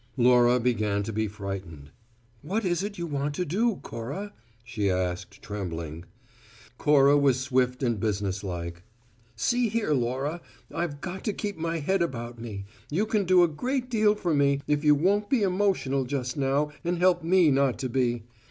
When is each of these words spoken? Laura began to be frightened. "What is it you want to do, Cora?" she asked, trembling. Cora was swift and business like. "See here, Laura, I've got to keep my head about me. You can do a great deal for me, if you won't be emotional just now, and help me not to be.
Laura 0.17 0.59
began 0.59 1.03
to 1.03 1.13
be 1.13 1.27
frightened. 1.27 1.91
"What 2.41 2.65
is 2.65 2.81
it 2.81 2.97
you 2.97 3.05
want 3.05 3.35
to 3.35 3.45
do, 3.45 3.75
Cora?" 3.83 4.33
she 4.63 4.89
asked, 4.89 5.43
trembling. 5.43 6.05
Cora 6.79 7.15
was 7.15 7.39
swift 7.39 7.83
and 7.83 7.99
business 7.99 8.43
like. 8.43 8.81
"See 9.35 9.69
here, 9.69 9.93
Laura, 9.93 10.41
I've 10.73 11.01
got 11.01 11.23
to 11.25 11.33
keep 11.33 11.55
my 11.55 11.77
head 11.77 12.01
about 12.01 12.39
me. 12.39 12.65
You 12.89 13.05
can 13.05 13.25
do 13.25 13.43
a 13.43 13.47
great 13.47 13.91
deal 13.91 14.15
for 14.15 14.33
me, 14.33 14.61
if 14.65 14.83
you 14.83 14.95
won't 14.95 15.29
be 15.29 15.43
emotional 15.43 16.05
just 16.05 16.35
now, 16.35 16.71
and 16.83 16.97
help 16.97 17.21
me 17.23 17.51
not 17.51 17.77
to 17.77 17.87
be. 17.87 18.23